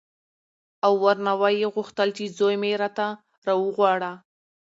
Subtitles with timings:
[0.85, 3.07] او ورنه ویې غوښتل چې زوی مې راته
[3.45, 4.11] راوغواړه.